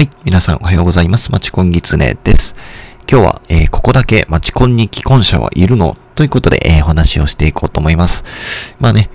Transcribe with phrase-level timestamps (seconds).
[0.00, 0.10] はい。
[0.24, 1.30] 皆さんおはようございます。
[1.30, 2.56] マチコンギツネです。
[3.06, 5.94] 今日は、えー、ここだけマチコンに既婚者はいるの？
[6.14, 8.24] ということで、えー、お話をしていこうと思います。
[8.78, 9.10] まあね、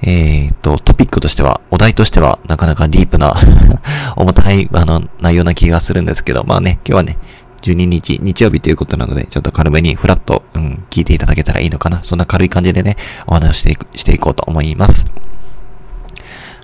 [0.00, 3.34] えー、と、トピックとしては、お題としては、なかなかディープな
[4.14, 7.18] 重たい、あの、内容な気がするんですけど、まあね、今日はね、
[7.62, 12.02] 12日、日曜日ということなので、ちょっと軽めにフラット、うん、聞いていただけたらいいのかな。
[12.04, 12.96] そんな軽い感じでね、
[13.26, 15.04] お話をしていく、していこうと思います。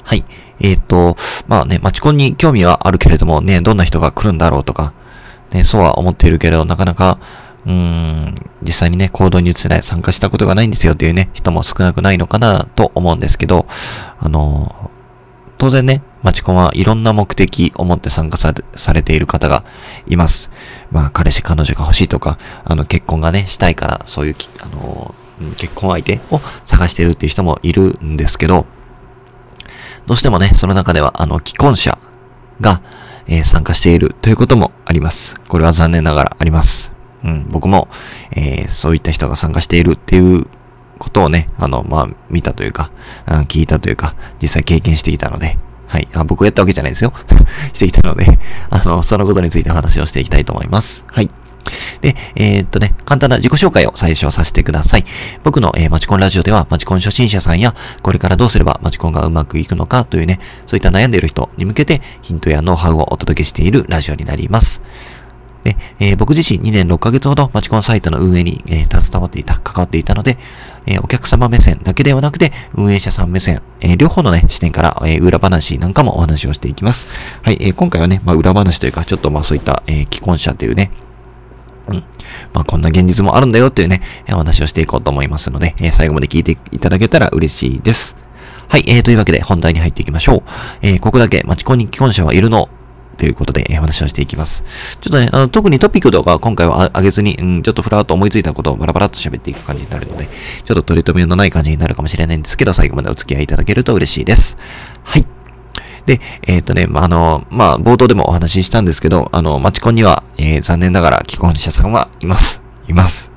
[0.04, 0.24] はい。
[0.60, 1.16] えっ、ー、と、
[1.48, 4.92] まあね、マチコンに興味はあるけれどもね、どんな人が来るんだろうとか、
[5.52, 7.18] ね、そうは思っているけれど、なかなか、
[7.66, 13.66] うん、実際にね、行動に移せない、参加したことがないんですよっていうね、人も少なくないのかなと思うんですけど、
[14.18, 14.90] あの、
[15.56, 19.64] 当然ね、マチコンはいろんな目的を持って参加さされている方が
[20.06, 20.50] います。
[20.90, 25.14] まあ、彼氏、彼女が欲しいとか、あの、結婚がね、したいから、そういう、あの、
[25.56, 28.66] 結婚相手を探してるっていう人もいるんですけど、
[30.06, 31.98] どうしてもね、その中では、あの、既婚者
[32.60, 32.82] が、
[33.26, 35.34] えー、参加しているということもあります。
[35.48, 36.92] これは残念ながらあります。
[37.24, 37.88] うん、僕も、
[38.32, 40.46] えー、そういった人が参加しているっていう
[40.98, 42.90] ことをね、あの、まあ、見たというか、
[43.26, 46.08] うん、聞いたというか、実際経験していたので、はい。
[46.14, 47.12] あ僕やったわけじゃないですよ。
[47.72, 48.38] していたので、
[48.70, 51.04] あの、そのことについて話をしていきたいと思います。
[51.10, 51.30] はい。
[52.00, 55.04] で、えー、っとね、簡単な自己紹介を最初させてください。
[55.42, 64.82] 僕の、えー、マチコンラジオでは、マチコン初心者さんや、これからどうすればマチコンがうまくいくのかというね、そういった悩んでいる人に向けて、ヒントやノウハウをお届けしているラジオになります。
[65.64, 70.36] で、えー、僕自身2年6ヶ月ほどマチコンサイトの運営に、えー、携わっていた、関わっていたので、
[70.86, 77.08] えー、お客様目線だけではなくて、運営者さん目線、え両方のね、視点から、え裏話なんかもお話をしていきます。
[77.42, 80.90] はい、え今回はね、まあ、裏話というか、ちょっとまあそういった、え既婚者というね、
[81.88, 82.04] うん。
[82.52, 88.16] まあ、こんな現実もあるんだよっていうね、お話をしていこうと思いますので、えー、最後まで聞いていただけたら嬉しいです。
[88.68, 90.42] はい、えー、というわけで本題に入っていきましょう。
[90.82, 92.68] えー、ここだけマチコンに既婚者はいるの
[93.16, 94.64] ということで、え、お話をしていきます。
[95.00, 104.56] ちょっとね、あの、特にトピックとか今回は上げずに、うん、ちょっとふらっと思いついたことをバラバラっと喋っていく感じになるので、ちょっと取り留めのない感じになるかもしれないんですけど、最後までお付き合いいただけると嬉しいです。
[105.04, 105.26] はい。
[106.06, 112.62] で、えっ、ー、とね、まあ、あの、まあ、冒頭でもお話ししたんですけど、あの、マチコンには、えー、残念ながら既婚者さんはいます。
[112.88, 113.30] います。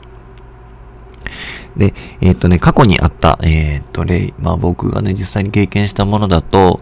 [1.77, 6.81] で、えっ、ー、とね、過去にあった、えっ、と、例、まあ僕がね、実際に経験したものだと、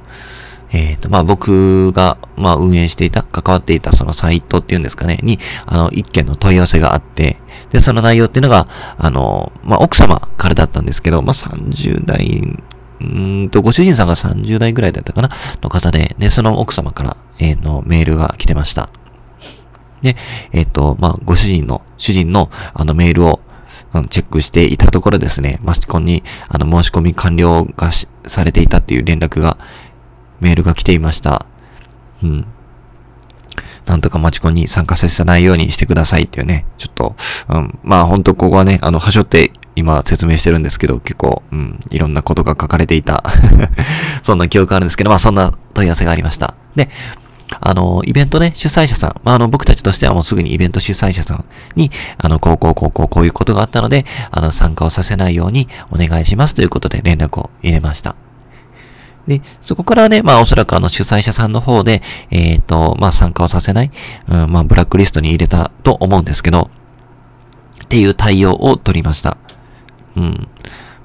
[0.71, 7.37] えっ、と、まあ僕が、まあ運営していた、関わっていたそのサイトっていうんですかね、に、あの、一件の問い合わせがあって、
[7.71, 8.67] で、その内容っていうのが、
[8.97, 12.41] あの、まあ奥様からだったんですけど、まあ30代
[13.01, 15.29] うんと、ご主人さんが30代ぐらいだったかな？
[15.61, 18.89] の方で、で、その奥様から、えー、の、メールが来てました。
[20.01, 20.15] で、
[20.51, 23.41] えっ、ー、と、まあ、ご主人の、主人の、あの、メールを、
[24.09, 27.91] チェックしていたところですね、マシコンに、あの、申し込み完了が
[28.27, 29.57] されていたっていう連絡が、
[30.41, 31.45] メールが来ていました。
[32.21, 32.45] うん。
[33.85, 37.15] なんとかマチコンに参加させないようにしてくださいっていうね、ちょっと、
[37.49, 43.23] うん、まあ本当ここはね、あの、はしょって今説明してるんですけど、結構、うん、いろんなことが書かれていた
[44.23, 46.55] そんな記憶があるんですけど、まあそんな問い合わせがありました。
[46.75, 46.89] で、
[47.61, 58.15] あの、イベントね、主催者さん、まあ、あの、僕たちとしてはもうすぐにイベント主催者さんに、あの、こうこうこうこうこういうことがあったので、あの、参加をさせないようにお願いしますということで連絡を入れました。
[59.27, 63.91] で、そこからね、まあおそらくあの主催者さんの方で、えっ、ー、と、まあ参加をさせない、
[64.27, 66.69] うん、まあブラックリストに入れたと思うんですけど、
[67.83, 69.37] っていう対応を取りました。
[70.15, 70.47] うん。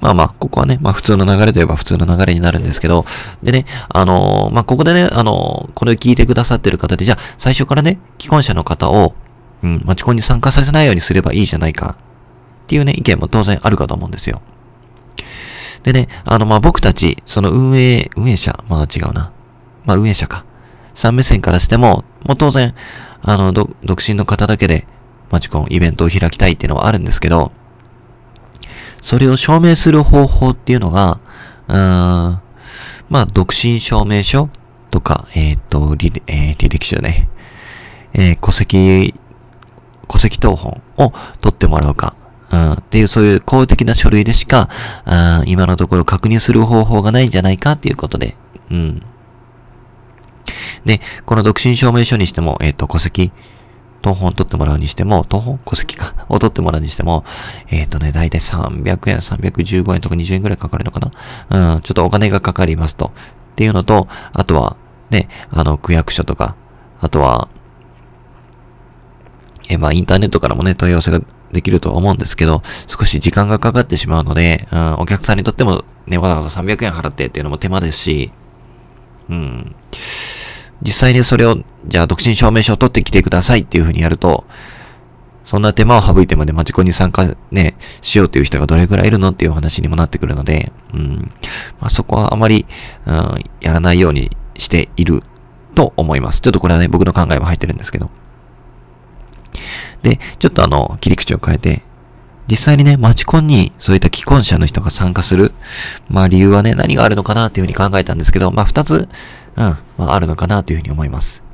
[0.01, 3.05] まあまあ、ここはね、まあ普通の流れといえば普通の流れになるんですけど、
[3.43, 9.15] でね、あのー、まあここでね、あのー、これを聞いてくださってる方で、じゃあ最初からね、既婚者の方を、
[9.63, 11.97] うん、マチコンに参加させないようにすればいいじゃないか、
[12.65, 14.41] っていうね、意見も当然あるかと思うんですよ。
[15.83, 19.33] でね、あの、まあ僕たち、その運営、運営者、まあ違うな。
[19.85, 20.45] まあ運営者か。
[20.95, 22.75] 3目線からしても、もう当然、
[23.23, 23.69] あの、独
[24.07, 24.87] 身の方だけで、
[25.31, 27.53] マチコンイベントを開きたいっていうのはあるんですけど、
[29.03, 31.21] それを証明する方法っていうのが、
[31.69, 32.41] うーん、
[33.09, 34.49] まあ、独身証明書
[34.91, 37.29] とか、えっ、ー、と、履、えー、履歴書ね、
[38.13, 39.15] えー、戸籍、
[40.09, 42.15] 戸籍謄本を取ってもらうか、
[42.51, 44.69] っていうそういう公的な書類でしか、
[45.47, 48.37] 今のところ確認する方法がないんじゃないかっていうことで、
[48.71, 49.03] うん。
[50.85, 53.33] で、この独身証明書にしても、えっ、ー、と、戸籍、
[54.03, 57.25] 東本取ってもらうにしても、東本戸籍か、 を取ってもらうにしても、
[57.69, 61.01] えっ、ー、とね、だいたい300円、315円とか20円くらいかかるのか
[61.49, 63.07] なうん、ちょっとお金がかかりますと。
[63.07, 63.11] っ
[63.57, 64.77] ていうのと、あとは、
[65.11, 66.55] ね、あの、区役所とか、
[67.01, 67.49] あとは、
[69.69, 71.21] えまあ、インターネットからもね、問い合わせが
[71.53, 78.33] できるとは思うんですけど、少し時間がかかってしまうので、うん、お客さんにとってもね、わざわざ300円払ってっていうのも手間ですし、
[79.29, 79.75] うん。
[80.83, 84.45] 実際にそれを、じゃあ独身証明書を取ってきてくださいっていうふうにやると、
[85.45, 91.33] そんな手間を省いてまでマチコンに参加ね、しようという人がどれくらいいるのっていう話にもなってくるので、うん。
[91.81, 92.67] まあ、そこはあまり、
[93.07, 93.15] うん、
[93.61, 95.25] やらないようにしている
[95.75, 96.41] と思います。
[96.41, 98.11] ちょっとこれはね、僕の考えも入ってるんですけど。
[100.03, 101.83] で、ちょっとあの、切り口を変えて、
[102.51, 105.53] 実際にね、マチコンにそういった既婚者の人が参加する、
[106.09, 109.09] まあ理由はね、何があるのかなっていうふうに考えたんですけど、まあ二つ、
[109.61, 111.45] うん、まああるのかなというふうに思います。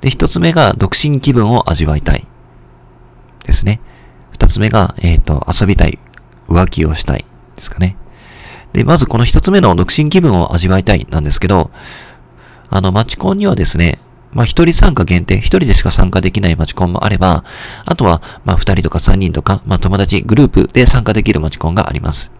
[0.00, 2.26] で、一つ目が独身気分を味わいたい。
[3.44, 3.80] ですね。
[4.30, 5.98] 二つ目が、えっ、ー、と、遊びたい。
[6.46, 7.24] 浮気をしたい。
[7.56, 7.96] ですかね。
[8.74, 11.70] で、まずこの一つ目の独身気分を味わいたいなんですけど、
[12.68, 13.98] あの、マチコンにはですね、
[14.32, 17.44] まあ、一人参加限定、一人でしか参加できないマチコンもあれば、
[17.86, 22.32] あとは、まあ、二人とか三人とか、まあ、友達、グループで参加できるマチコンがあります。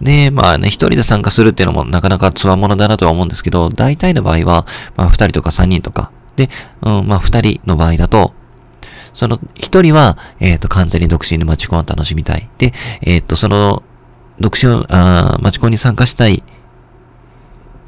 [0.00, 4.66] で、まあね、一人で参加するっていうのもなかなかつわものだなとは思うんですけど、大体の場合は、
[4.96, 6.10] まあ二人とか三人とか。
[6.36, 6.48] で、
[6.82, 8.32] うん、まあ二人の場合だと、
[9.12, 12.48] その一人は、えっ、ー、と、完全に独身でマチコンを楽しみたい。
[12.58, 13.82] で、えっ、ー、と、その、
[14.38, 16.42] 独身を、あマチコンに参加したい。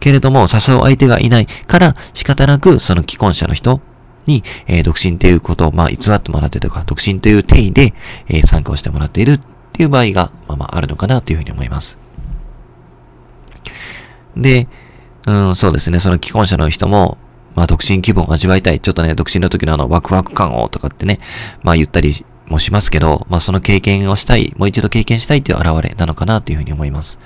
[0.00, 3.80] けれども、誘う相手がいないから仕方なく、その既婚者の人
[4.26, 7.94] に、えー、独身っていうことを、まあ、偽ってもらってとか、独身という定義で、
[8.28, 9.40] えー、参加をしてもらっているっ
[9.72, 12.01] ていう場合が、まあまあ、あるのかなというふうに思います。
[14.36, 14.68] で、
[15.26, 17.18] うん、そうですね、その既婚者の人も、
[17.54, 18.80] まあ、独身気分を味わいたい。
[18.80, 21.20] ちょっとね、独身の時のあの、ワクワク感をとかってね、
[21.62, 27.18] まあ言ったりもしますけど、まあその経験をしたい、もう一度経験したいという現れなのかなというふうに思います。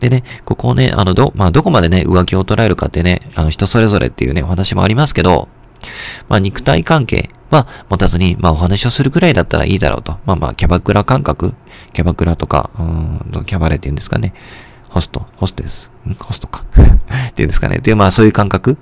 [0.00, 5.48] でね、ここをね、あの、ど、まあどこまでね、浮気を捉えるかってね、あの、人それぞれっていうね、お話もありますけど、
[6.28, 10.18] まあ肉体関係は持たずに、まあお話をするくらいだったらいいだろうと。
[10.26, 11.54] まあまあ、キャバクラ感覚
[11.92, 14.32] キャバクラとか、うん、キャバレーって言うんですかね。
[14.94, 16.62] ホスト、ホステス、んホストか。
[16.70, 17.78] っていうんですかね。
[17.78, 18.78] で、まあそういう感覚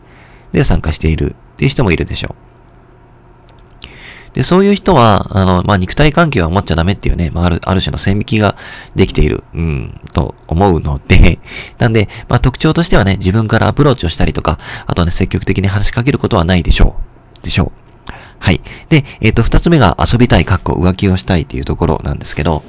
[0.52, 4.34] で参加しているっていう人もいるでしょう。
[4.34, 8.56] で、そういう人は、あの、まあ、肉体関係は持っちゃダメっていうね、まあ、ある、ある種の線引きが
[8.94, 11.38] できている、うん、と思うので、
[11.78, 16.96] なんで、まあ、特徴としてはね、自分からアプローチをしたりとか、あとね、積極的に話しかけることはないでしょ
[17.42, 17.44] う。
[17.44, 17.72] でしょ
[18.08, 18.12] う。
[18.38, 18.62] はい。
[18.88, 22.62] で、えっ、ー、と、二つ目が遊びたい、かっこ浮気をしたいっていうところなんですけど、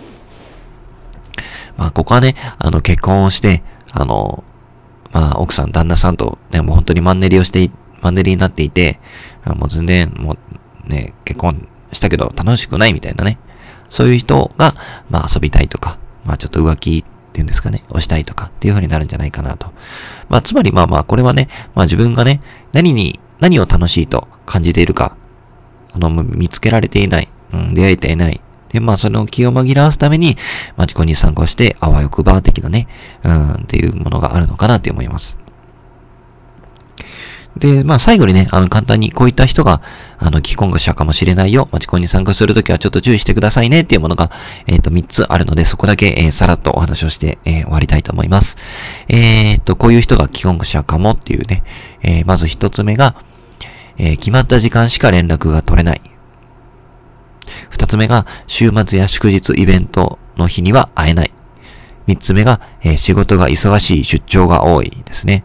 [1.77, 4.43] まあ、ここはね、あの、結婚をして、あの、
[5.11, 7.69] まあ、奥さん、旦那さんと、ね、もう本当にマンネリをして、
[8.01, 8.99] マンネリになっていて、
[9.45, 10.33] もう全然、も
[10.87, 13.37] う、ね、結婚したけど楽しくないみたいなね。
[13.89, 14.75] そういう人が、
[15.09, 19.71] まあ遊びたいとか、まあちょっと浮気っていうんですかね、をしたいとかっていう風になるんじゃないかなと。
[20.29, 22.41] まあつまりまあまあこれはね、まあ自分がね、
[22.71, 25.15] 何に、何を楽しいと感じているか、
[25.93, 28.41] あの、見つけられていない、うん、出会えていない
[28.73, 30.35] で、まあ、その気を紛らわすために、
[30.75, 32.87] マチコンに参加して、あわよくば的なね、
[33.23, 35.37] うん、っていうものがあるのかなって思います。
[37.57, 39.81] で、まあ最後にね、あの簡単にこういった人が、
[40.17, 41.69] あの、既婚者かもしれないよ。
[41.71, 44.31] マチコンに参加するときはちょっと注意してくださいねっていうものが、
[44.65, 48.57] えっ、ー、と、3つあるので、そこだけ、えー、さらっとお話をして、えー、終わりたいと思います。
[49.07, 51.63] えっと、こういう人が既婚者かもっていうね、
[52.01, 53.15] えまず1つ目が、
[53.97, 56.01] え決まった時間しか連絡が取れない。
[57.69, 61.31] 二つ目が、週末や祝日、イベントの日には会えない。
[62.07, 65.43] 三つ目が、えー、仕事が忙しい、出張が多いですね。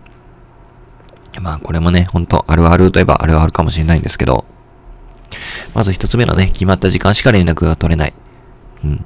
[1.41, 4.45] まあ、これもね、ほんと、あるあるといえばあるあるかもしれないんですけど、
[5.75, 8.15] まず一つ目のね、決まった時間しか連絡が取れない。
[8.85, 9.05] うん。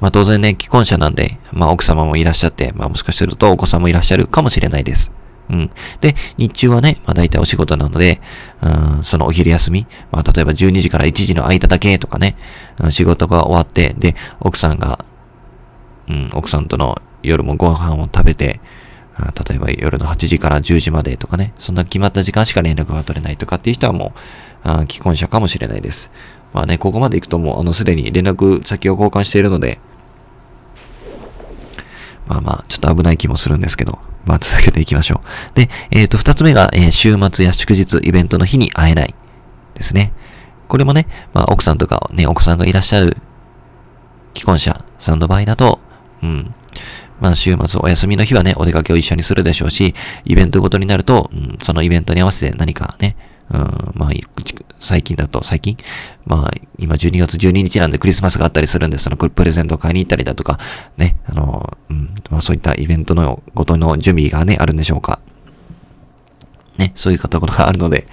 [0.00, 5.12] まあ当然ね、既婚者なんで、まあ奥様もいらっしゃって、まあもしかするとお子さんもいらっしゃるかもしれないです。
[5.52, 5.70] うん。
[6.00, 8.20] で、日中はね、まあ大体お仕事なので、
[8.62, 12.36] うん、そのお昼休み、まあ例えば12時から1時の間だけとかね、
[12.82, 15.04] うん、仕事が終わって、で、奥さんが、
[16.08, 18.60] うん、奥さんとの夜もご飯を食べて、
[19.48, 24.18] 例えば夜の8時から10時までとかね、そんな決まった時間しか連絡が取れないとかっていう人はもう、
[24.64, 26.10] あ既婚者かもしれないです。
[26.54, 29.78] まあね、ここまで行くともう、あの、すでに連絡先を交換しているので、
[32.26, 35.56] まあまあ、ちょっと危ない気もするんですけど、まあ続けていきましょう。
[35.56, 39.14] で、えっ、ー、と、二つ目が、えー、週末や祝日、イベントの日に会えない。
[39.74, 40.12] ですね。
[40.68, 43.16] これもね、まあ奥さんとかね、お子さんがいらっしゃる
[44.34, 45.80] 既婚者さんの場合だと、
[46.22, 46.54] うん。
[47.20, 53.16] まあ週末お休みの日はね、お出かけを一緒にするでしょうし、イベントごとになると、うん、そのイベントに合わせて何かね、
[53.52, 54.10] うん、まあ、
[54.80, 55.76] 最近だと、最近？
[56.24, 60.58] まあ、今12月12日なんでクリスマスがあったりするんで、そのプレゼントを買いに行ったりだとか、
[60.96, 65.20] ね、あの、うん、まあそういったイベントのごとの準備がね、あるんでしょうか。
[66.78, 68.06] ね、そういうところがあるので、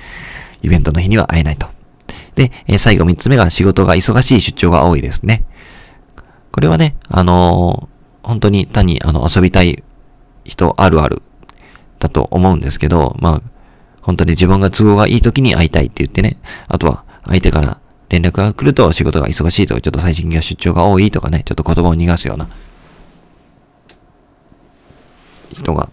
[0.61, 1.67] イベントの日には会えないと。
[2.35, 5.45] で、えー、最後3つ目が仕事が忙しい出張が多いですね。
[6.51, 9.83] これはね、あのー、本当に単にあの遊びたい
[10.43, 11.21] 人あるある
[11.99, 13.41] だと思うんですけど、まあ、
[14.09, 16.37] 本当に自分が都合がいい時に会いたいって言ってね、
[16.67, 22.47] あとは相手から連絡が来ると仕事が忙しいとか、ちょっと最近は出張が多いとかね、ちょっと言葉を逃がすような
[25.53, 25.91] 人が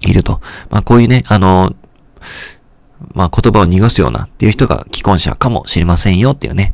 [0.00, 0.40] いると。
[0.70, 1.76] まあこういうね、あの、
[3.12, 6.72] まあ言葉を濁すようなっていう人が既婚者かもしれませんよっていうね。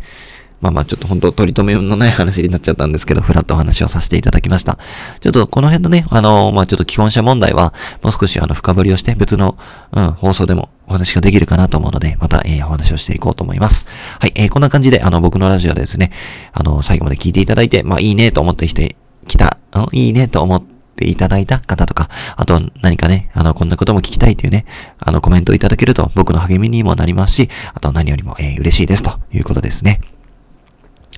[0.60, 4.78] まあまあちょっと本当取り留めのない話になっちゃったんですけど、フラットお話をさせていただきました。
[5.20, 7.72] ちょっとこの辺のね、あの、まあちょっと既婚者問題は、
[8.02, 9.56] もう少しあの深掘りをして別の、
[9.92, 13.86] うん、放送でもお話ができるかなと思うので、また、えー、お話をしていこうと思います。
[14.18, 16.12] はい、えー、こんな感じで、あの、僕のラジオでですね、
[16.52, 18.96] あの、最後まで聞いていただいて、まあいいねと思ってきて、
[19.26, 19.58] きた、
[19.92, 24.66] いいねと思って、ていただいた方とか、あと何かね、あの、こんなことも聞きたいというね、
[24.98, 30.00] あの、コメントをいただけると僕の励みにもなりますし、あと何よりも、えー、嬉しいですということですね。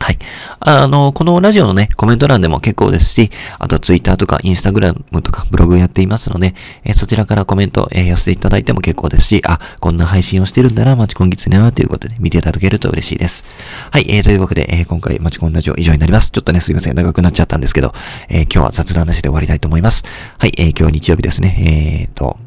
[0.03, 0.19] はい。
[0.61, 6.55] あの、このラジオのね、コメント欄でも結構ですし、あとツイッターとかインスタグラムとかブログやっていますので、
[6.85, 13.45] え、そちらからコメント、えー、寄せていただいても結構ですし、あ、こんな配信をしてるんだな、マチコンギツネは、ということで見ていただけると嬉しいです。
[13.91, 14.07] はい。
[14.09, 16.31] えー、というわけで、え、今回マチコンラジオ以上になります。
[16.31, 16.95] ちょっとね、すいません。
[16.95, 17.93] 長くなっちゃったんですけど、
[18.31, 20.05] え、今日は雑談なしで終わりたいと思います。
[20.39, 20.53] はい。
[20.57, 22.09] え、今日は日曜日ですね。
[22.09, 22.39] えーと、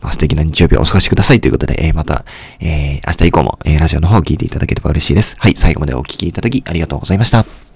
[0.00, 2.24] まあ、素敵な日曜日をお過ごしくださいということで、えー、また、
[2.60, 5.36] えー、明日以降も、えー、ラジオの方を聞いていただければ嬉しいです。
[5.38, 7.67] はい、最後までお聴きいただきありがとうございました。